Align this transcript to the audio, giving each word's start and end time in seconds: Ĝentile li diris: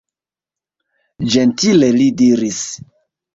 Ĝentile 1.33 1.91
li 1.99 2.09
diris: 2.23 2.65